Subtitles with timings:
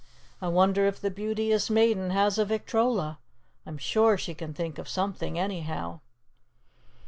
[0.41, 3.19] I wonder if the Beauteous Maiden has a victrola.
[3.67, 5.99] I'm sure she can think of something, anyhow."